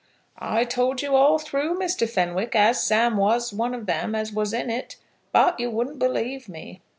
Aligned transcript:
"I 0.39 0.63
told 0.63 1.03
you 1.03 1.15
all 1.15 1.37
through, 1.37 1.77
Mr. 1.77 2.09
Fenwick, 2.09 2.55
as 2.55 2.81
Sam 2.81 3.17
was 3.17 3.53
one 3.53 3.75
of 3.75 3.85
them 3.85 4.15
as 4.15 4.33
was 4.33 4.51
in 4.51 4.71
it, 4.71 4.95
but 5.31 5.59
you 5.59 5.69
wouldn't 5.69 5.99
believe 5.99 6.49
me." 6.49 6.81